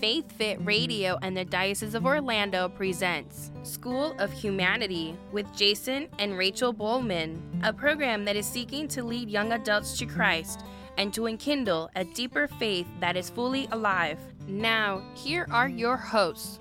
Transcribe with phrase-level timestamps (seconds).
[0.00, 6.38] Faith Fit Radio and the Diocese of Orlando presents School of Humanity with Jason and
[6.38, 10.60] Rachel Bowman, a program that is seeking to lead young adults to Christ
[10.98, 14.20] and to enkindle a deeper faith that is fully alive.
[14.46, 16.60] Now, here are your hosts.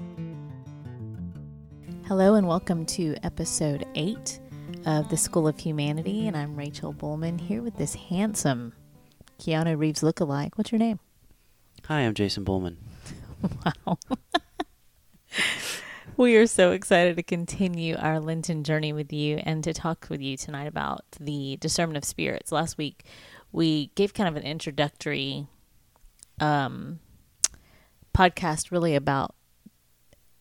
[2.07, 4.39] Hello, and welcome to episode 8
[4.87, 6.27] of the School of Humanity.
[6.27, 8.73] And I'm Rachel Bowman here with this handsome
[9.37, 10.53] Keanu Reeves lookalike.
[10.55, 10.99] What's your name?
[11.85, 12.77] Hi, I'm Jason Bowman.
[13.41, 13.97] Wow.
[16.17, 20.21] we are so excited to continue our Lenten journey with you and to talk with
[20.21, 22.51] you tonight about the discernment of spirits.
[22.51, 23.05] Last week,
[23.51, 25.47] we gave kind of an introductory
[26.39, 26.99] um,
[28.15, 29.35] podcast, really about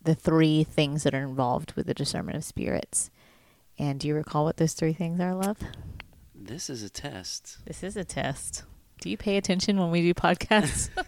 [0.03, 3.11] the three things that are involved with the discernment of spirits.
[3.79, 5.59] And do you recall what those three things are, love?
[6.35, 7.59] This is a test.
[7.67, 8.63] This is a test.
[9.01, 10.89] Do you pay attention when we do podcasts?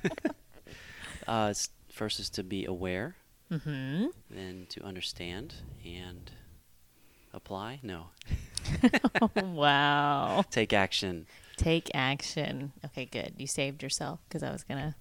[1.28, 3.16] Uh, it's, first is to be aware,
[3.50, 4.06] mm-hmm.
[4.30, 5.54] then to understand
[5.84, 6.30] and
[7.34, 7.80] apply.
[7.82, 8.06] No,
[9.36, 10.44] wow.
[10.50, 11.27] take action.
[11.56, 12.72] Take action.
[12.84, 13.34] Okay, good.
[13.36, 14.94] You saved yourself because I was to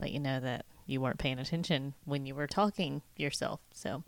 [0.00, 3.60] let you know that you weren't paying attention when you were talking yourself.
[3.74, 4.02] So,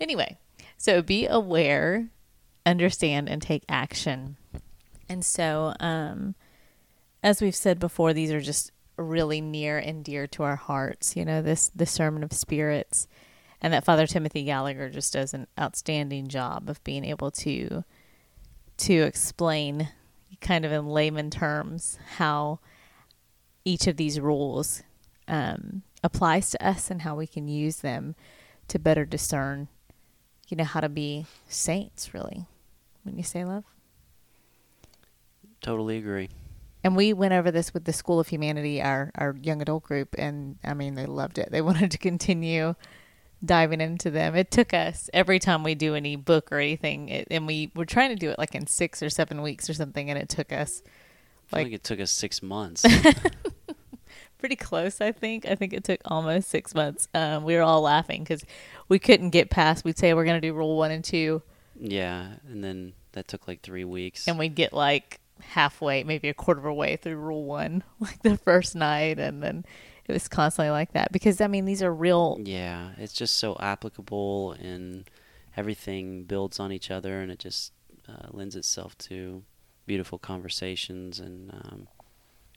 [0.00, 0.38] anyway,
[0.78, 2.08] so be aware,
[2.64, 4.36] understand, and take action.
[5.08, 6.36] And so, um,
[7.24, 11.16] as we've said before, these are just really near and dear to our hearts.
[11.16, 13.06] You know, this discernment of spirits,
[13.60, 17.84] and that Father Timothy Gallagher just does an outstanding job of being able to
[18.78, 19.88] to explain,
[20.40, 22.60] kind of in layman terms, how
[23.64, 24.82] each of these rules
[25.28, 28.14] um, applies to us and how we can use them
[28.68, 29.68] to better discern,
[30.48, 32.12] you know, how to be saints.
[32.12, 32.46] Really,
[33.02, 33.64] when you say love.
[35.62, 36.28] Totally agree.
[36.86, 40.14] And we went over this with the School of Humanity, our, our young adult group,
[40.16, 41.50] and I mean, they loved it.
[41.50, 42.76] They wanted to continue
[43.44, 44.36] diving into them.
[44.36, 47.86] It took us every time we do any book or anything, it, and we were
[47.86, 50.52] trying to do it like in six or seven weeks or something, and it took
[50.52, 50.84] us
[51.50, 52.84] like like it took us six months.
[54.38, 55.00] pretty close.
[55.00, 55.44] I think.
[55.44, 57.08] I think it took almost six months.
[57.14, 58.44] Um, we were all laughing because
[58.88, 59.84] we couldn't get past.
[59.84, 61.42] We'd say we're going to do rule one and two,
[61.80, 64.28] yeah, and then that took like three weeks.
[64.28, 68.22] and we'd get like halfway, maybe a quarter of a way through rule one, like
[68.22, 69.64] the first night, and then
[70.06, 72.38] it was constantly like that because I mean these are real.
[72.42, 75.08] yeah, it's just so applicable, and
[75.56, 77.72] everything builds on each other, and it just
[78.08, 79.42] uh, lends itself to
[79.86, 81.88] beautiful conversations and um,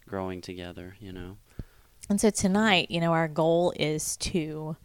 [0.06, 0.96] growing together.
[1.00, 1.36] You know.
[2.08, 4.76] And so tonight, you know, our goal is to,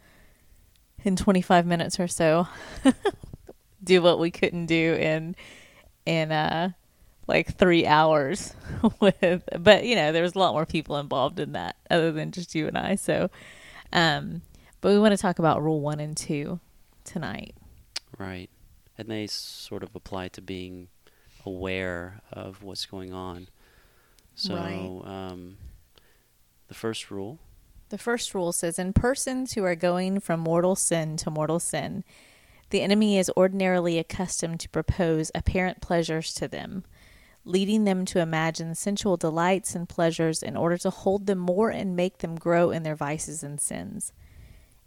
[1.02, 2.46] in 25 minutes or so,
[3.82, 5.34] do what we couldn't do in,
[6.04, 6.70] in, uh,
[7.26, 8.54] like three hours
[9.00, 12.54] with, but you know, there's a lot more people involved in that other than just
[12.54, 12.94] you and I.
[12.96, 13.30] So,
[13.92, 14.42] um,
[14.80, 16.60] but we want to talk about rule one and two
[17.04, 17.54] tonight.
[18.18, 18.48] Right.
[18.98, 20.88] And they sort of apply to being
[21.44, 23.48] aware of what's going on.
[24.34, 25.30] So, Right.
[25.30, 25.56] um,
[26.68, 27.38] the first rule
[27.88, 32.04] The first rule says In persons who are going from mortal sin to mortal sin,
[32.70, 36.84] the enemy is ordinarily accustomed to propose apparent pleasures to them,
[37.46, 41.96] leading them to imagine sensual delights and pleasures in order to hold them more and
[41.96, 44.12] make them grow in their vices and sins.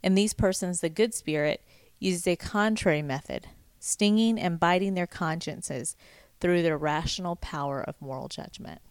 [0.04, 1.64] In these persons, the good spirit
[2.00, 3.48] uses a contrary method,
[3.80, 5.96] stinging and biting their consciences
[6.40, 8.82] through their rational power of moral judgment.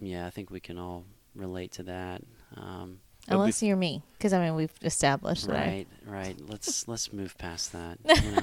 [0.00, 1.04] yeah, I think we can all
[1.34, 2.22] relate to that.
[2.56, 5.66] Um, Unless you're me, because I mean, we've established that.
[5.66, 6.36] Right, right.
[6.40, 7.98] Let's let's move past that.
[8.04, 8.42] you know.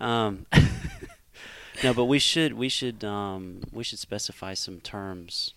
[0.06, 0.46] um,
[1.82, 5.54] no, but we should we should um, we should specify some terms,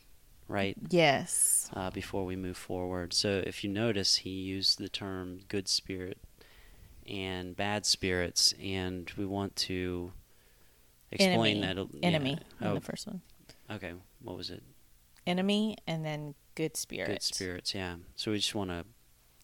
[0.48, 0.76] right?
[0.90, 1.70] Yes.
[1.74, 3.14] uh, before we move forward.
[3.14, 6.18] So if you notice, he used the term good spirit
[7.08, 10.12] and bad spirits, and we want to
[11.12, 11.78] explain enemy, that.
[11.78, 12.08] a- yeah.
[12.08, 13.22] enemy in Oh, the first one.
[13.70, 13.94] okay.
[14.22, 14.64] What was it?
[15.28, 17.08] Enemy and then good spirit.
[17.08, 17.74] Good spirits.
[17.76, 17.96] Yeah.
[18.16, 18.86] So we just want to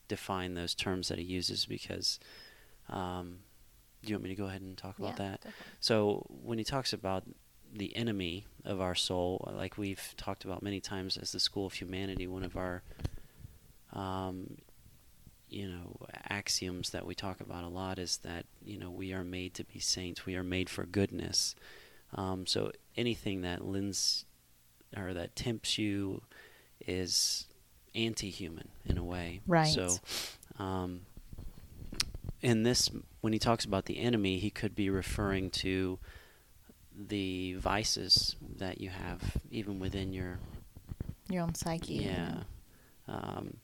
[0.08, 2.20] define those terms that he uses because.
[2.90, 3.40] Um,
[4.04, 5.46] do you want me to go ahead and talk about Yeah, that?
[5.46, 5.52] it.
[5.80, 7.24] So when he talks about
[7.74, 11.74] the enemy of our soul, like we've talked about many times as the School of
[11.74, 12.84] Humanity, one of our,
[13.94, 14.58] um,
[15.50, 15.98] you know,
[16.30, 19.64] axioms that we talk about a lot is that you know we are made to
[19.64, 20.26] be saints.
[20.26, 21.56] We are made for goodness.
[22.16, 24.26] Um, so anything that lends
[24.96, 26.22] or that tempts you
[26.86, 27.48] is
[27.96, 29.42] anti-human in a way.
[29.48, 29.68] Right.
[29.68, 29.98] So.
[30.60, 31.02] Um,
[32.42, 32.90] in this,
[33.22, 36.00] when he talks about the enemy, he could be referring to
[36.96, 40.40] the vices that you have even within your
[41.30, 41.94] Your own psyche.
[41.96, 42.44] yeah
[43.08, 43.58] um,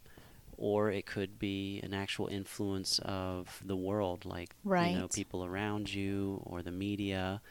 [0.57, 4.91] or it could be an actual influence of the world, like right.
[4.91, 7.41] you know people around you or the media,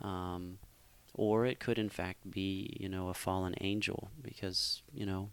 [0.00, 0.58] um,
[1.14, 5.30] or it could in fact be you know a fallen angel because you know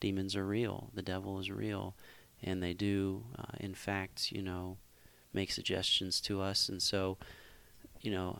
[0.00, 1.94] demons are real, the devil is real,
[2.42, 4.76] and they do uh, in fact you know
[5.32, 7.18] make suggestions to us, and so
[8.00, 8.38] you know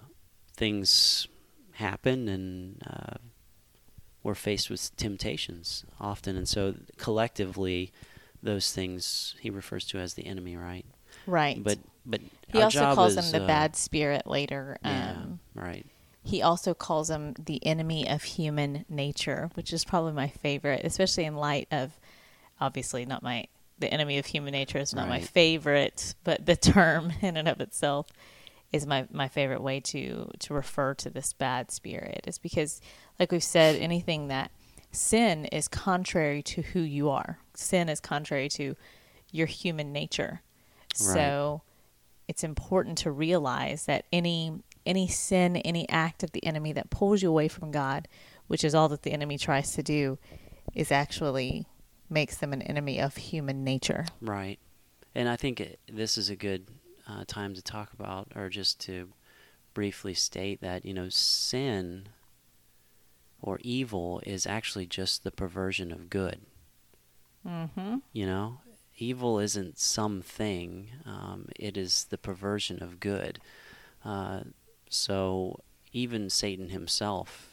[0.54, 1.26] things
[1.72, 2.82] happen and.
[2.86, 3.16] Uh,
[4.22, 7.92] we're faced with temptations often, and so collectively,
[8.42, 10.86] those things he refers to as the enemy, right?
[11.26, 11.62] Right.
[11.62, 14.78] But but he also calls is, him the uh, bad spirit later.
[14.84, 15.86] Yeah, Um, right.
[16.22, 21.24] he also calls him the enemy of human nature, which is probably my favorite, especially
[21.24, 21.98] in light of
[22.60, 23.46] obviously not my
[23.78, 27.60] the enemy of human nature is not my favorite, but the term in and of
[27.60, 28.06] itself
[28.72, 32.80] is my my favorite way to to refer to this bad spirit is because
[33.20, 34.50] like we've said anything that
[34.92, 37.38] sin is contrary to who you are.
[37.54, 38.76] Sin is contrary to
[39.30, 40.42] your human nature.
[41.00, 41.14] Right.
[41.14, 41.62] So
[42.28, 44.52] it's important to realize that any
[44.84, 48.08] any sin, any act of the enemy that pulls you away from God,
[48.48, 50.18] which is all that the enemy tries to do,
[50.74, 51.66] is actually
[52.12, 54.06] makes them an enemy of human nature.
[54.20, 54.58] Right.
[55.14, 56.68] And I think it, this is a good
[57.08, 59.08] uh, time to talk about, or just to
[59.74, 62.08] briefly state that, you know, sin
[63.40, 66.40] or evil is actually just the perversion of good.
[67.46, 67.96] Mm-hmm.
[68.12, 68.60] You know,
[68.96, 73.40] evil isn't something, um, it is the perversion of good.
[74.04, 74.40] Uh,
[74.88, 75.60] so
[75.92, 77.51] even Satan himself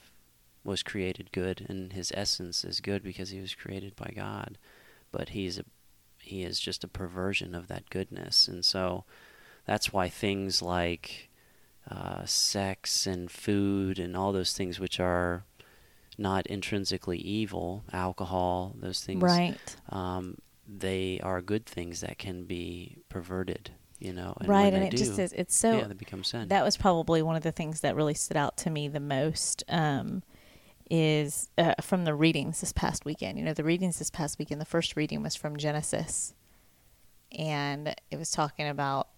[0.63, 4.57] was created good, and his essence is good because he was created by God.
[5.11, 5.63] But he's a,
[6.19, 9.05] he is just a perversion of that goodness, and so
[9.65, 11.29] that's why things like
[11.89, 15.43] uh, sex and food and all those things which are
[16.17, 19.75] not intrinsically evil, alcohol, those things, Right.
[19.89, 24.35] um, they are good things that can be perverted, you know.
[24.39, 24.71] And right.
[24.73, 26.47] And it do, just is it's so yeah, they become sin.
[26.49, 29.63] that was probably one of the things that really stood out to me the most
[29.69, 30.21] um,
[30.89, 33.37] is uh, from the readings this past weekend.
[33.37, 36.33] You know, the readings this past weekend, the first reading was from Genesis,
[37.37, 39.09] and it was talking about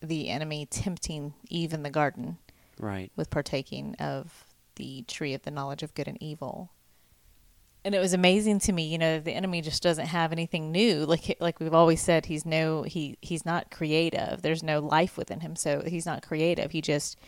[0.00, 2.38] the enemy tempting Eve in the garden
[2.78, 3.12] right.
[3.16, 4.46] with partaking of
[4.76, 6.70] the tree of the knowledge of good and evil.
[7.84, 11.06] And it was amazing to me, you know, the enemy just doesn't have anything new.
[11.06, 14.42] Like like we've always said, he's no he he's not creative.
[14.42, 16.72] There's no life within him, so he's not creative.
[16.72, 17.18] He just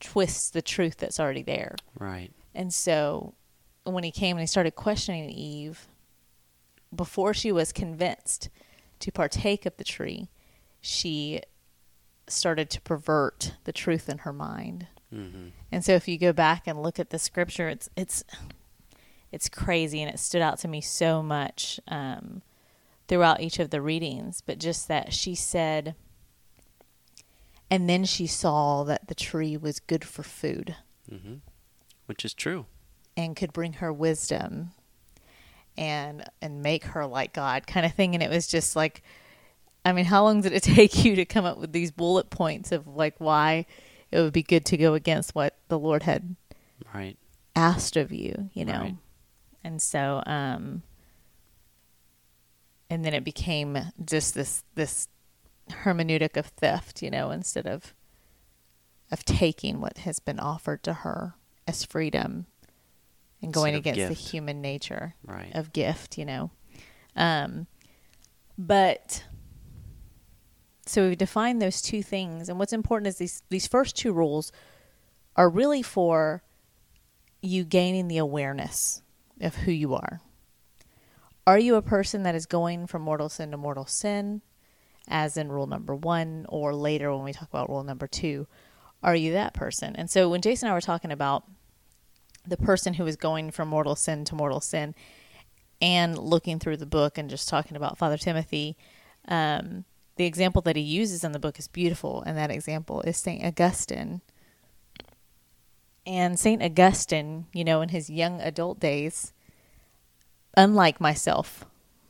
[0.00, 1.76] twists the truth that's already there.
[1.98, 2.30] Right.
[2.56, 3.34] And so
[3.84, 5.86] when he came and he started questioning Eve,
[6.94, 8.48] before she was convinced
[9.00, 10.28] to partake of the tree,
[10.80, 11.42] she
[12.26, 14.86] started to pervert the truth in her mind.
[15.10, 18.24] hmm And so if you go back and look at the scripture, it's it's
[19.30, 22.42] it's crazy and it stood out to me so much um,
[23.06, 24.40] throughout each of the readings.
[24.40, 25.94] But just that she said,
[27.70, 30.76] and then she saw that the tree was good for food
[31.08, 31.34] hmm
[32.06, 32.66] Which is true.
[33.16, 34.72] and could bring her wisdom
[35.78, 38.14] and and make her like God kind of thing.
[38.14, 39.02] And it was just like,
[39.84, 42.72] I mean, how long did it take you to come up with these bullet points
[42.72, 43.66] of like why
[44.10, 46.36] it would be good to go against what the Lord had
[46.94, 47.16] Right.
[47.54, 48.80] asked of you, you know?
[48.80, 48.96] Right.
[49.64, 50.82] And so, um,
[52.88, 55.08] and then it became just this, this
[55.70, 57.94] hermeneutic of theft, you know, instead of,
[59.10, 61.34] of taking what has been offered to her
[61.66, 62.46] as freedom
[63.42, 65.54] and going of against the human nature Right.
[65.54, 66.50] of gift, you know.
[67.14, 67.66] Um,
[68.58, 69.24] but
[70.86, 74.52] so we've defined those two things, and what's important is these these first two rules
[75.34, 76.42] are really for
[77.42, 79.02] you gaining the awareness
[79.40, 80.20] of who you are.
[81.46, 84.40] Are you a person that is going from mortal sin to mortal sin,
[85.06, 88.46] as in rule number one, or later when we talk about rule number two?
[89.02, 89.94] Are you that person?
[89.96, 91.44] And so when Jason and I were talking about
[92.46, 94.94] the person who is going from mortal sin to mortal sin,
[95.80, 98.76] and looking through the book and just talking about Father Timothy,
[99.28, 99.84] um,
[100.16, 103.44] the example that he uses in the book is beautiful, and that example is Saint
[103.44, 104.22] Augustine.
[106.06, 109.32] And Saint Augustine, you know, in his young adult days,
[110.56, 111.66] unlike myself,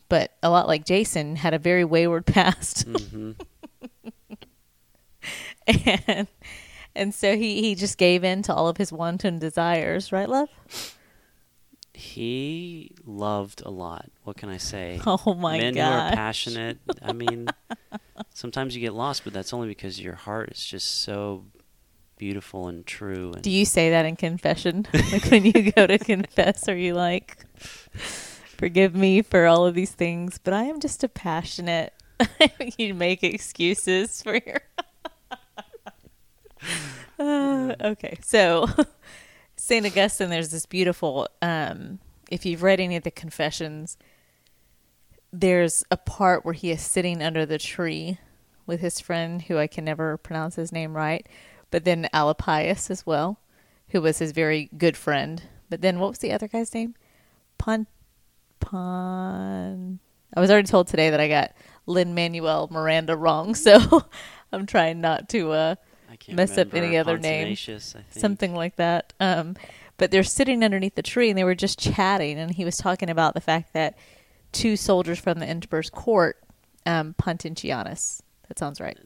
[0.09, 3.33] but a lot like Jason, had a very wayward past, hmm
[5.67, 6.29] and
[6.97, 10.49] and so he he just gave in to all of his wanton desires, right, love?
[11.95, 14.11] He loved a lot.
[14.25, 15.01] What can I say?
[15.07, 15.63] Oh my god!
[15.63, 16.79] Men who are passionate.
[17.03, 17.49] I mean,
[18.35, 21.45] sometimes you get lost, but that's only because your heart is just so
[22.19, 23.33] beautiful and true.
[23.33, 24.87] And Do you say that in confession?
[25.13, 27.45] like when you go to confess, are you like,
[28.59, 31.93] Forgive me for all of these things, but I am just a passionate.
[32.79, 34.61] you make excuses for your.
[37.19, 38.67] Uh, okay, so
[39.57, 39.87] St.
[39.87, 41.99] Augustine, there's this beautiful, um,
[42.31, 43.97] if you've read any of the confessions,
[45.33, 48.19] there's a part where he is sitting under the tree
[48.67, 51.27] with his friend, who I can never pronounce his name right,
[51.71, 53.39] but then Alypius as well,
[53.89, 55.43] who was his very good friend.
[55.69, 56.95] But then what was the other guy's name?
[57.59, 57.87] Pon.
[58.61, 60.01] Pon.
[60.35, 61.55] I was already told today that I got
[61.87, 64.05] Lin Manuel Miranda wrong, so
[64.53, 65.75] I'm trying not to uh,
[66.29, 67.47] Mess up any other name.
[67.53, 68.05] I think.
[68.11, 69.13] something like that.
[69.21, 69.57] Um,
[69.97, 73.09] but they're sitting underneath the tree and they were just chatting, and he was talking
[73.11, 73.97] about the fact that
[74.53, 76.43] two soldiers from the emperor's court,
[76.85, 78.99] um, Ponticianus, that sounds right,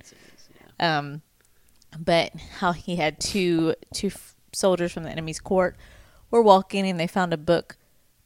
[0.79, 0.99] yeah.
[0.99, 1.23] um,
[1.99, 5.77] but how he had two two f- soldiers from the enemy's court
[6.31, 7.77] were walking and they found a book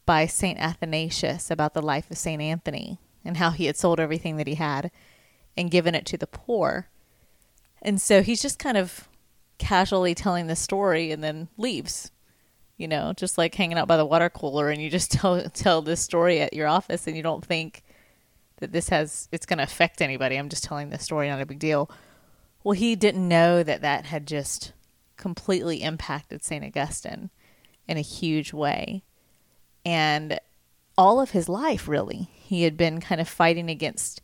[0.07, 4.37] by Saint Athanasius about the life of Saint Anthony and how he had sold everything
[4.37, 4.91] that he had
[5.57, 6.89] and given it to the poor.
[7.85, 9.09] And so he's just kind of
[9.59, 12.11] casually telling the story and then leaves.
[12.77, 15.83] You know, just like hanging out by the water cooler and you just tell tell
[15.83, 17.85] this story at your office and you don't think
[18.59, 20.37] that this has it's going to affect anybody.
[20.37, 21.91] I'm just telling this story, not a big deal.
[22.65, 24.73] Well, he didn't know that that had just
[25.17, 26.65] completely impacted St.
[26.65, 27.31] Augustine
[27.87, 29.03] in a huge way.
[29.85, 30.41] And
[30.97, 34.23] all of his life, really, he had been kind of fighting against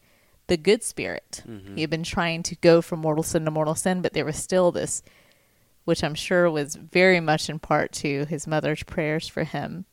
[0.50, 1.45] the good spirit.
[1.49, 1.76] Mm-hmm.
[1.76, 4.37] He had been trying to go from mortal sin to mortal sin, but there was
[4.37, 5.00] still this,
[5.85, 9.87] which I'm sure was very much in part to his mother's prayers for him,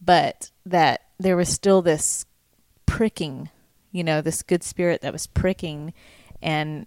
[0.00, 2.24] but that there was still this
[2.86, 3.50] pricking,
[3.90, 5.92] you know, this good spirit that was pricking
[6.40, 6.86] and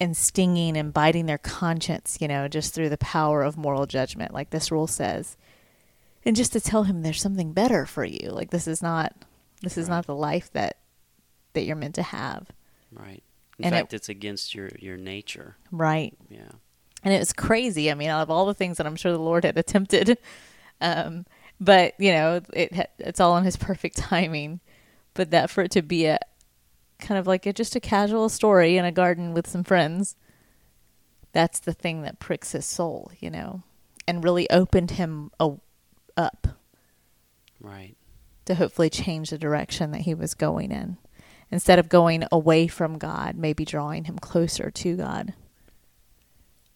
[0.00, 4.32] and stinging and biting their conscience, you know, just through the power of moral judgment,
[4.32, 5.36] like this rule says.
[6.24, 8.30] And just to tell him there's something better for you.
[8.30, 9.12] Like this is not
[9.60, 10.77] this is not the life that
[11.54, 12.48] that you're meant to have.
[12.92, 13.22] Right.
[13.58, 15.56] In And it- fact, it's against your your nature.
[15.70, 16.14] Right.
[16.30, 16.50] Yeah.
[17.04, 17.90] and it was crazy.
[17.90, 20.18] I mean, out of all the things that I'm sure the Lord had attempted,
[20.80, 21.26] um,
[21.60, 24.60] but you know, it it's all in His perfect timing.
[25.14, 26.18] But that for it to be a
[27.00, 30.14] kind of like a, just a casual story in a garden with some friends,
[31.32, 33.62] that's the thing that pricks his soul, you know,
[34.06, 35.56] and really opened him a-
[36.16, 36.46] up
[37.60, 37.96] Right.
[38.46, 40.98] to hopefully change the direction that he was going in.
[41.50, 45.32] Instead of going away from God, maybe drawing him closer to God.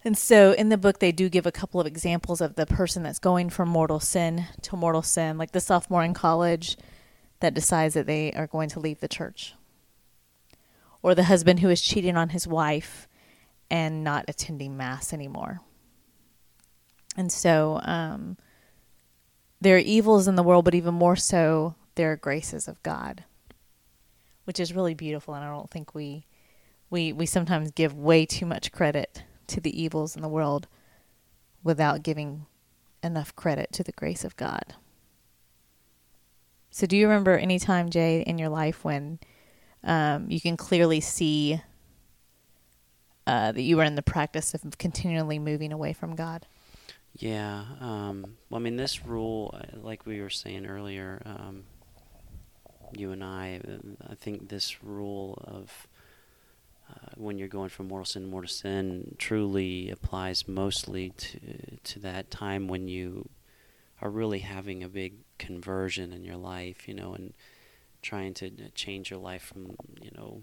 [0.04, 3.02] And so in the book, they do give a couple of examples of the person
[3.02, 6.76] that's going from mortal sin to mortal sin, like the sophomore in college
[7.40, 9.54] that decides that they are going to leave the church,
[11.02, 13.08] or the husband who is cheating on his wife
[13.70, 15.60] and not attending Mass anymore.
[17.16, 18.36] And so, um,
[19.60, 23.24] there are evils in the world, but even more so, there are graces of God,
[24.44, 25.34] which is really beautiful.
[25.34, 26.26] And I don't think we
[26.90, 30.68] we we sometimes give way too much credit to the evils in the world
[31.62, 32.46] without giving
[33.02, 34.74] enough credit to the grace of God.
[36.70, 39.18] So, do you remember any time, Jay, in your life when
[39.84, 41.60] um, you can clearly see
[43.26, 46.46] uh, that you were in the practice of continually moving away from God?
[47.14, 47.64] Yeah.
[47.80, 51.64] Um, well, I mean, this rule, uh, like we were saying earlier, um,
[52.98, 53.60] you and I,
[54.08, 55.88] I think this rule of
[56.90, 61.38] uh, when you're going from mortal sin to mortal sin truly applies mostly to
[61.84, 63.28] to that time when you
[64.00, 67.32] are really having a big conversion in your life, you know, and
[68.02, 70.42] trying to change your life from, you know,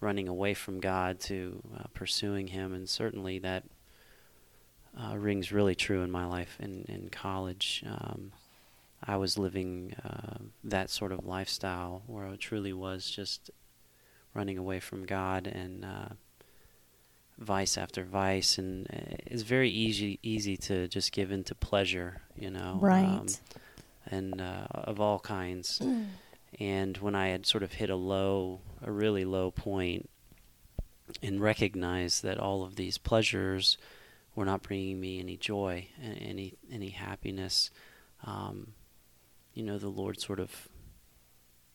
[0.00, 3.64] running away from God to uh, pursuing Him, and certainly that
[5.00, 7.84] uh, rings really true in my life in in college.
[7.86, 8.32] Um,
[9.08, 13.50] I was living uh, that sort of lifestyle where I truly was just
[14.34, 16.08] running away from God and uh,
[17.38, 22.20] vice after vice, and uh, it's very easy easy to just give in to pleasure,
[22.36, 23.04] you know, Right.
[23.04, 23.26] um,
[24.10, 25.80] and uh, of all kinds.
[26.60, 30.10] and when I had sort of hit a low, a really low point,
[31.22, 33.78] and recognized that all of these pleasures
[34.34, 37.70] were not bringing me any joy, any any happiness.
[38.24, 38.74] Um,
[39.58, 40.68] you know, the Lord sort of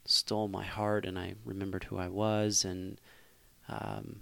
[0.06, 2.98] stole my heart, and I remembered who I was, and
[3.68, 4.22] um,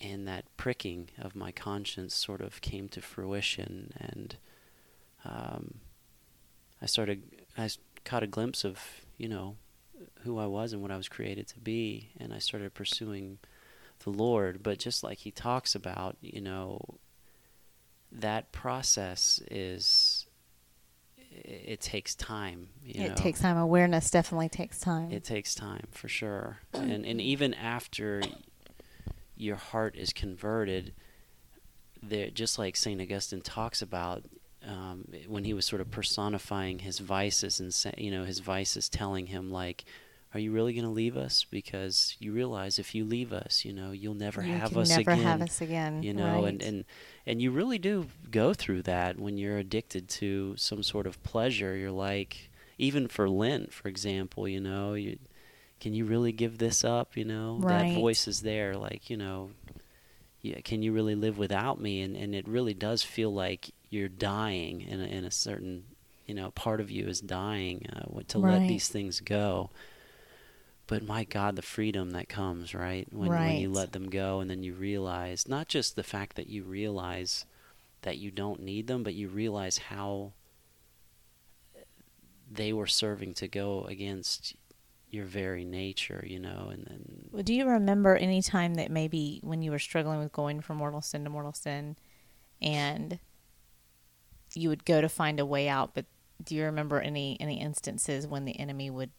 [0.00, 4.36] and that pricking of my conscience sort of came to fruition, and
[5.24, 5.80] um,
[6.80, 7.24] I started.
[7.58, 7.68] I
[8.04, 8.78] caught a glimpse of
[9.16, 9.56] you know
[10.20, 13.38] who I was and what I was created to be, and I started pursuing
[14.04, 14.62] the Lord.
[14.62, 16.80] But just like He talks about, you know,
[18.12, 20.17] that process is
[21.48, 22.68] it takes time.
[22.84, 23.14] You it know?
[23.14, 23.56] takes time.
[23.56, 25.10] Awareness definitely takes time.
[25.10, 28.22] It takes time for sure, and and even after
[29.36, 30.92] your heart is converted,
[32.02, 34.24] there just like Saint Augustine talks about
[34.66, 38.88] um, when he was sort of personifying his vices and sa- you know his vices
[38.88, 39.84] telling him like.
[40.34, 41.44] Are you really going to leave us?
[41.50, 45.12] Because you realize if you leave us, you know, you'll never you have us never
[45.12, 46.02] again have us again.
[46.02, 46.68] you know and, right.
[46.68, 46.84] and
[47.26, 51.76] and you really do go through that when you're addicted to some sort of pleasure
[51.76, 55.18] you're like even for lent for example you know you
[55.80, 57.88] can you really give this up you know Right.
[57.92, 59.50] that voice is there like you know
[60.40, 64.08] yeah, can you really live without me and and it really does feel like you're
[64.08, 65.84] dying in a, in a certain
[66.26, 69.70] you know part of you is dying uh, to let these things go
[70.88, 73.06] but my God, the freedom that comes, right?
[73.12, 76.48] When, when you let them go and then you realize, not just the fact that
[76.48, 77.44] you realize
[78.02, 80.32] that you don't need them, but you realize how
[82.50, 84.56] they were serving to go against
[85.10, 89.40] your very nature, you know, and then Well, do you remember any time that maybe
[89.42, 91.96] when you were struggling with going from mortal sin to mortal sin
[92.62, 93.18] and
[94.54, 96.06] you would go to find a way out, but
[96.42, 99.10] do you remember any any instances when the enemy would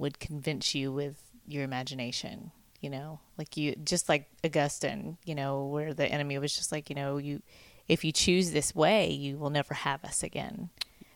[0.00, 3.20] would convince you with your imagination, you know?
[3.36, 7.18] Like you just like Augustine, you know, where the enemy was just like, you know,
[7.18, 7.42] you
[7.86, 10.70] if you choose this way, you will never have us again.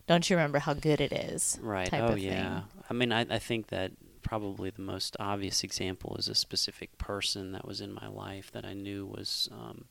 [0.07, 1.59] Don't you remember how good it is?
[1.63, 1.89] Right.
[1.95, 2.61] Oh, yeah.
[2.61, 2.69] thing.
[2.91, 7.53] I mean, I, I think that probably the most obvious example is a specific person
[7.53, 9.85] that was in my life that I knew was um,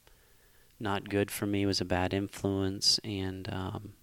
[0.80, 3.94] not good for me, was a bad influence, and um,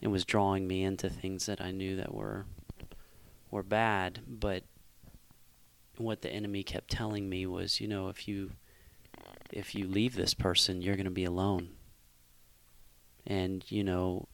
[0.00, 2.46] it was drawing me into things that I knew that were
[3.50, 4.20] were bad.
[4.26, 4.64] But
[5.96, 8.52] what the enemy kept telling me was, you know, if you
[9.52, 11.70] if you leave this person, you're going to be alone.
[13.26, 14.28] And you know,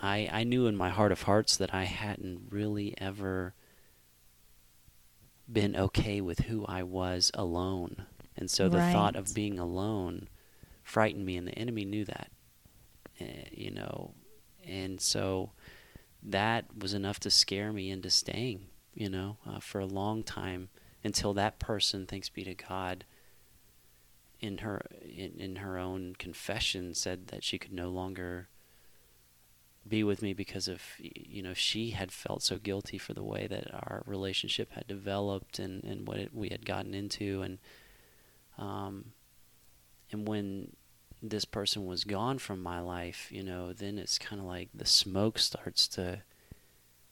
[0.00, 3.54] I I knew in my heart of hearts that I hadn't really ever
[5.50, 8.06] been okay with who I was alone.
[8.36, 10.28] And so the thought of being alone
[10.82, 12.30] frightened me and the enemy knew that.
[13.20, 14.14] Uh, you know,
[14.66, 15.50] and so
[16.22, 20.68] that was enough to scare me into staying, you know, uh, for a long time
[21.02, 23.04] until that person, thanks be to God,
[24.40, 28.48] in her in, in her own confession said that she could no longer
[29.86, 33.46] be with me because of you know she had felt so guilty for the way
[33.46, 37.42] that our relationship had developed and and what it, we had gotten into.
[37.42, 37.58] And
[38.58, 39.12] um
[40.12, 40.72] and when
[41.22, 44.86] this person was gone from my life you know then it's kind of like the
[44.86, 46.22] smoke starts to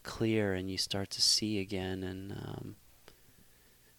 [0.02, 2.76] clear and you start to see again and um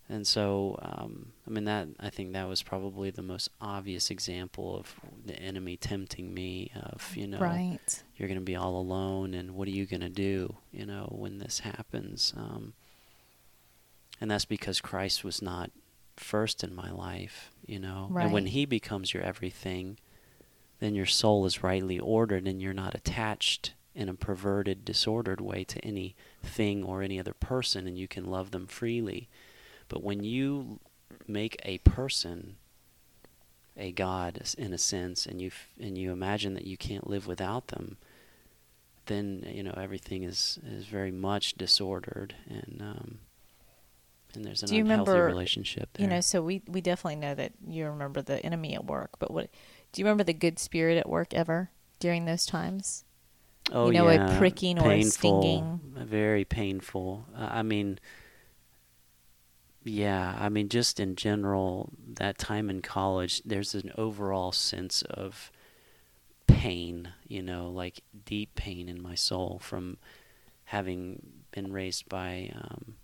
[0.07, 4.75] and so um i mean that i think that was probably the most obvious example
[4.75, 4.95] of
[5.25, 8.03] the enemy tempting me of you know Right.
[8.17, 11.07] you're going to be all alone and what are you going to do you know
[11.15, 12.73] when this happens um,
[14.19, 15.69] and that's because christ was not
[16.19, 18.07] first in my life you know?
[18.25, 19.97] And when he becomes your everything
[20.79, 25.63] then your soul is rightly ordered and you're not attached in a perverted disordered way
[25.65, 29.27] to any thing or any other person and you can love them freely.
[29.89, 30.79] But when you
[31.27, 32.55] make a person
[33.75, 37.27] a god in a sense and you f- and you imagine that you can't live
[37.27, 37.97] without them
[39.07, 43.19] then you know everything is is very much disordered and um
[44.35, 47.17] and there's an Do you unhealthy remember, relationship there You know, so we we definitely
[47.17, 49.49] know that you remember the enemy at work, but what
[49.91, 53.03] do you remember the good spirit at work ever during those times?
[53.71, 55.79] oh you know, a yeah pricking or a painful, stinging.
[55.95, 57.99] very painful uh, i mean
[59.83, 65.51] yeah i mean just in general that time in college there's an overall sense of
[66.47, 69.97] pain you know like deep pain in my soul from
[70.65, 72.95] having been raised by um,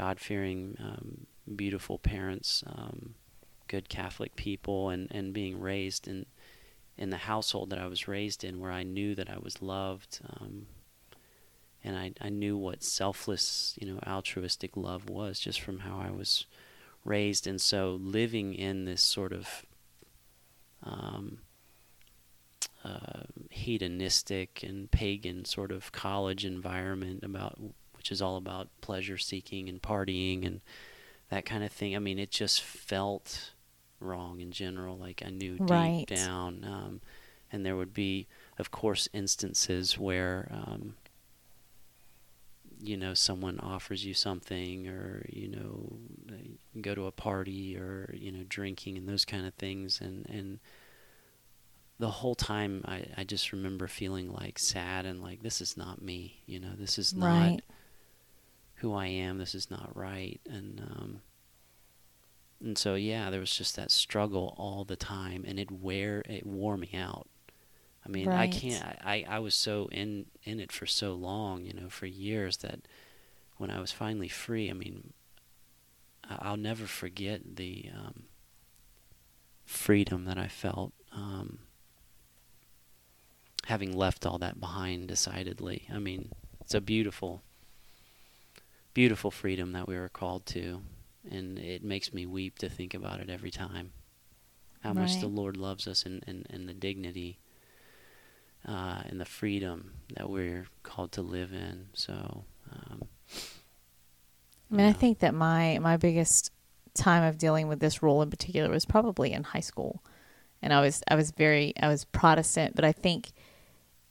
[0.00, 3.14] god-fearing um, beautiful parents um,
[3.68, 6.24] good catholic people and, and being raised in
[7.00, 10.20] in the household that I was raised in, where I knew that I was loved,
[10.28, 10.66] um,
[11.82, 16.10] and I I knew what selfless, you know, altruistic love was just from how I
[16.10, 16.44] was
[17.04, 19.64] raised, and so living in this sort of
[20.82, 21.38] um,
[22.84, 27.58] uh, hedonistic and pagan sort of college environment about
[28.00, 30.62] which is all about pleasure seeking and partying and
[31.28, 31.94] that kind of thing.
[31.94, 33.52] I mean, it just felt
[34.00, 34.96] wrong in general.
[34.96, 36.06] Like I knew deep Right.
[36.06, 37.02] down, um,
[37.52, 38.26] and there would be,
[38.58, 40.48] of course, instances where.
[40.50, 40.94] Um,
[42.82, 45.98] you know, someone offers you something, or you know,
[46.74, 50.26] you go to a party, or you know, drinking and those kind of things, and
[50.30, 50.60] and
[51.98, 56.00] the whole time I, I just remember feeling like sad and like this is not
[56.00, 57.60] me you know this is not Right.
[58.80, 60.40] Who i am this is not right.
[60.48, 61.20] And um
[62.62, 66.44] and so yeah there was just that struggle all the time and it wear it
[66.46, 67.28] wore me out.
[68.04, 71.72] I mean i can't I, I was so in in it for so long you
[71.74, 72.80] know for years that
[73.58, 75.12] when i was finally free i mean
[76.28, 78.24] i'll never forget the um
[79.66, 81.58] freedom that i felt um
[83.66, 85.86] having left all that behind decidedly.
[85.92, 87.42] I mean it's a beautiful
[88.94, 90.82] beautiful freedom that we were called to
[91.30, 93.92] and it makes me weep to think about it every time.
[94.80, 97.38] How much the lord loves us and, and, and the dignity
[98.66, 101.88] uh, and the freedom that we're called to live in.
[101.92, 103.02] So um,
[104.70, 106.50] I mean, I think that my my biggest
[106.94, 110.02] time of dealing with this role in particular was probably in high school,
[110.62, 113.32] and I was I was very I was Protestant, but I think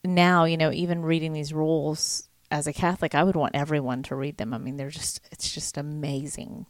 [0.04, 4.16] now you know even reading these rules as a Catholic, I would want everyone to
[4.16, 4.54] read them.
[4.54, 6.66] I mean, they're just it's just amazing,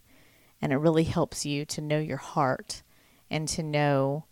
[0.62, 2.84] and it really helps you to know your heart
[3.30, 4.26] and to know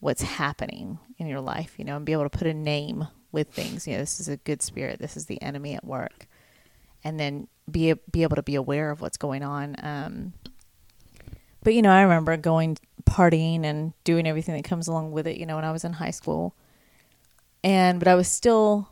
[0.00, 3.48] what's happening in your life, you know, and be able to put a name with
[3.48, 3.86] things.
[3.86, 4.98] You know, this is a good spirit.
[4.98, 6.26] This is the enemy at work
[7.06, 9.76] and then be be able to be aware of what's going on.
[9.80, 10.32] Um,
[11.62, 15.36] but you know, I remember going partying and doing everything that comes along with it.
[15.36, 16.56] You know, when I was in high school,
[17.62, 18.88] and but I was still,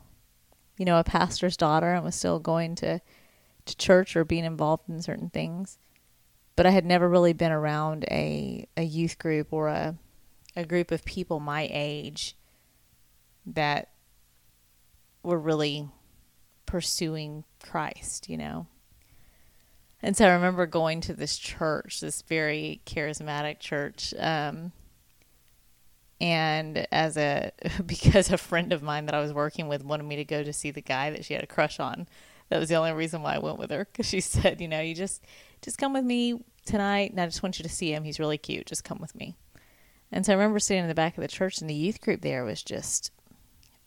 [0.77, 1.93] you know, a pastor's daughter.
[1.95, 3.01] and was still going to
[3.67, 5.79] to church or being involved in certain things.
[6.57, 9.97] But I had never really been around a a youth group or a
[10.57, 12.37] a group of people my age
[13.47, 13.91] that
[15.23, 15.89] were really
[16.67, 18.67] pursuing Christ, you know.
[20.03, 24.73] And so I remember going to this church, this very charismatic church, um,
[26.20, 27.53] and as a
[27.87, 30.53] because a friend of mine that I was working with wanted me to go to
[30.53, 32.07] see the guy that she had a crush on.
[32.50, 34.81] That was the only reason why I went with her because she said, you know,
[34.81, 35.22] you just
[35.62, 38.05] just come with me tonight, and I just want you to see him.
[38.05, 38.66] He's really cute.
[38.66, 39.35] Just come with me.
[40.12, 42.20] And so I remember sitting in the back of the church, and the youth group
[42.20, 43.11] there was just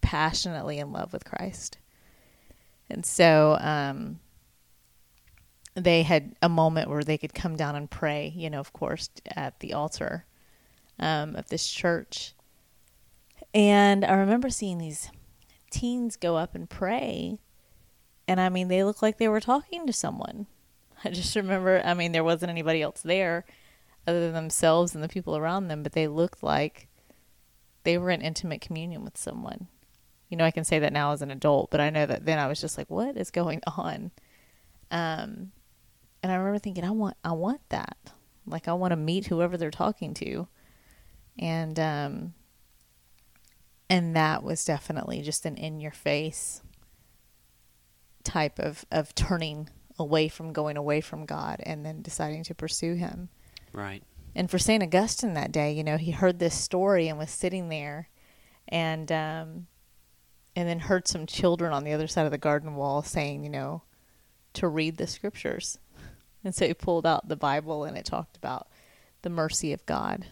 [0.01, 1.77] passionately in love with Christ.
[2.89, 4.19] And so um,
[5.75, 9.09] they had a moment where they could come down and pray, you know, of course,
[9.35, 10.25] at the altar
[10.99, 12.33] um, of this church.
[13.53, 15.09] And I remember seeing these
[15.71, 17.39] teens go up and pray.
[18.27, 20.47] And I mean, they looked like they were talking to someone.
[21.03, 23.45] I just remember, I mean, there wasn't anybody else there
[24.05, 26.87] other than themselves and the people around them, but they looked like
[27.83, 29.67] they were in intimate communion with someone.
[30.29, 32.39] You know, I can say that now as an adult, but I know that then
[32.39, 34.11] I was just like, what is going on?
[34.91, 35.51] Um,
[36.23, 37.97] and I remember thinking, I want, I want that.
[38.45, 40.47] Like, I want to meet whoever they're talking to.
[41.39, 42.33] And, um,
[43.89, 46.61] and that was definitely just an in your face
[48.23, 52.95] type of, of turning away from going away from God and then deciding to pursue
[52.95, 53.29] him.
[53.73, 54.03] right
[54.35, 54.83] And for St.
[54.83, 58.09] Augustine that day, you know, he heard this story and was sitting there
[58.67, 59.67] and um
[60.55, 63.49] and then heard some children on the other side of the garden wall saying, you
[63.49, 63.83] know,
[64.53, 65.79] to read the scriptures.
[66.43, 68.67] And so he pulled out the Bible and it talked about
[69.21, 70.27] the mercy of God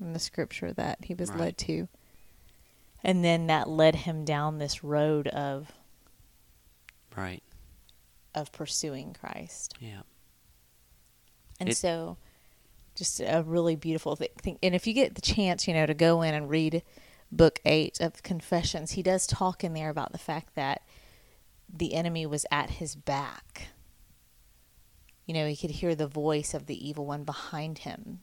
[0.00, 1.38] and the scripture that he was Right.
[1.40, 1.88] led to.
[3.04, 5.72] And then that led him down this road of
[7.16, 7.42] right
[8.34, 9.74] of pursuing Christ.
[9.80, 10.02] yeah
[11.58, 12.16] And It- so,
[12.94, 14.58] just a really beautiful thing.
[14.62, 16.82] And if you get the chance, you know, to go in and read
[17.32, 20.82] book eight of Confessions, he does talk in there about the fact that
[21.68, 23.68] the enemy was at his back.
[25.26, 28.20] You know, he could hear the voice of the evil one behind him.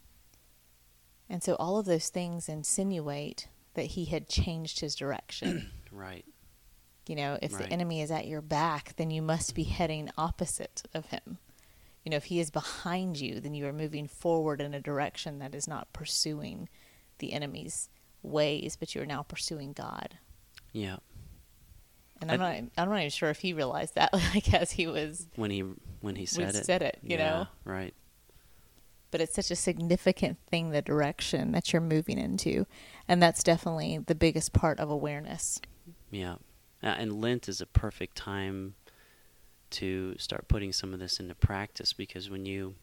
[1.30, 5.72] And so, all of those things insinuate that he had changed his direction.
[5.92, 6.26] right
[7.08, 7.66] You know, if Right.
[7.68, 11.38] the enemy is at your back, then you must be heading opposite of him.
[12.04, 15.40] You know, if he is behind you, then you are moving forward in a direction
[15.40, 16.70] that is not pursuing
[17.20, 17.90] the enemy's
[18.24, 20.18] ways, but you are now pursuing God.
[20.72, 20.98] yeah
[22.22, 25.28] And I'm not, I'm not even sure if he realized that, like as he was,
[25.36, 25.64] when he
[26.02, 27.48] when he said it said it, you yeah, know?
[27.66, 27.94] right
[29.12, 32.66] but it's such a significant thing, the direction that you're moving into.
[33.08, 35.62] And that's definitely the biggest part of awareness.
[36.12, 36.36] Yeah.
[36.84, 38.76] Uh, and Lent is a perfect time
[39.70, 42.76] to start putting some of this into practice because when you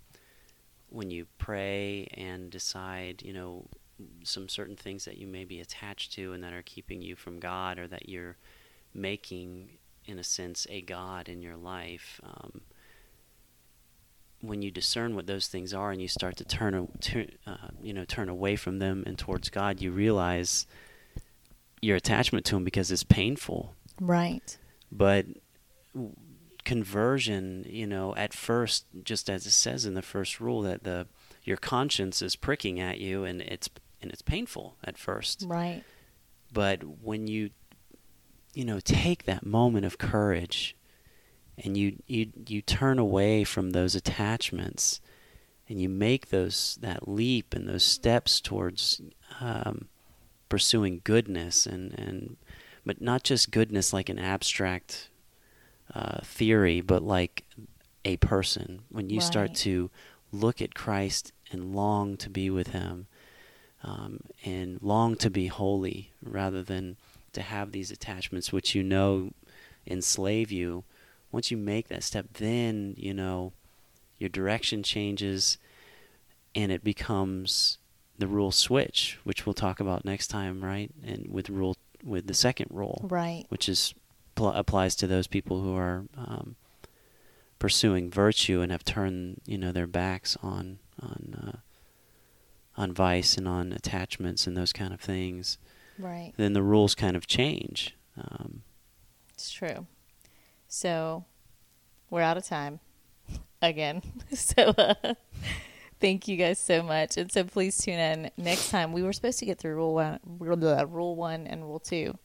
[0.90, 3.66] when you pray and decide, you know,
[4.22, 7.40] some certain things that you may be attached to and that are keeping you from
[7.40, 8.36] God or that you're
[8.92, 9.70] making
[10.06, 12.60] in a sense a God in your life, um,
[14.46, 17.92] when you discern what those things are and you start to turn, turn uh, you
[17.92, 20.66] know, turn away from them and towards God, you realize
[21.80, 23.74] your attachment to him because it's painful.
[24.00, 24.56] Right.
[24.90, 25.26] But
[26.64, 31.06] conversion, you know, at first, just as it says in the first rule, that the
[31.44, 33.68] your conscience is pricking at you, and it's
[34.00, 35.44] and it's painful at first.
[35.46, 35.84] Right.
[36.52, 37.50] But when you,
[38.54, 40.76] you know, take that moment of courage,
[41.58, 45.00] and you you you turn away from those attachments,
[45.68, 49.00] and you make those that leap and those steps towards
[49.40, 49.88] um,
[50.48, 52.36] pursuing goodness and and
[52.84, 55.08] but not just goodness like an abstract
[55.94, 57.44] uh, theory, but like
[58.04, 58.82] a person.
[58.90, 59.90] When you start to
[60.32, 63.06] look at Christ and long to be with Him,
[63.82, 66.96] um, and long to be holy, rather than
[67.32, 69.32] to have these attachments which you know
[69.86, 70.84] enslave you.
[71.34, 73.52] Once you make that step, then you know
[74.18, 75.58] your direction changes,
[76.54, 77.78] and it becomes
[78.16, 80.90] the rule switch, which we'll talk about next time, right?
[81.04, 83.44] And with rule with the second rule, Right.
[83.48, 83.92] which is
[84.36, 86.54] pl- applies to those people who are um,
[87.58, 93.48] pursuing virtue and have turned you know their backs on on uh, on vice and
[93.48, 95.58] on attachments and those kind of things.
[95.98, 96.32] Right.
[96.36, 97.96] Then the rules kind of change.
[98.16, 98.62] Um,
[99.32, 99.86] It's true.
[100.74, 101.24] So
[102.10, 102.80] we're out of time
[103.62, 104.02] again.
[104.34, 105.14] so uh,
[106.00, 107.16] thank you guys so much.
[107.16, 108.92] And so please tune in next time.
[108.92, 112.18] We were supposed to get through rule one, rule rule one and rule two,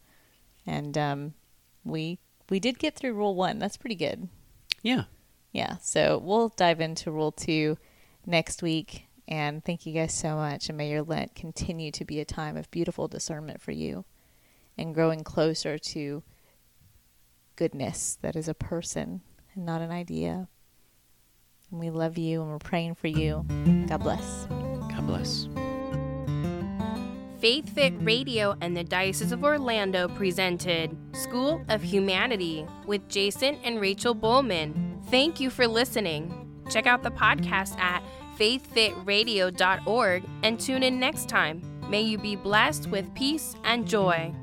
[0.65, 1.33] and um,
[1.83, 2.17] we
[2.49, 3.59] we did get through rule one.
[3.59, 4.27] That's pretty good.
[4.81, 5.03] yeah.
[5.51, 5.77] Yeah.
[5.81, 7.77] So we'll dive into rule two
[8.25, 9.07] next week.
[9.27, 10.69] And thank you guys so much.
[10.69, 14.05] And may your Lent continue to be a time of beautiful discernment for you
[14.75, 16.23] and growing closer to
[17.59, 19.19] goodness that is a person
[19.53, 20.47] and not an idea.
[21.69, 23.45] And we love you and we're praying for you.
[23.85, 24.47] God bless.
[24.49, 25.49] God bless.
[27.41, 33.81] Faith Fit Radio and the Diocese of Orlando presented School of Humanity with Jason and
[33.81, 35.01] Rachel Bowman.
[35.09, 36.63] Thank you for listening.
[36.69, 38.01] Check out the podcast at
[38.37, 41.61] faithfitradio.org and tune in next time.
[41.89, 44.33] May you be blessed with peace and joy.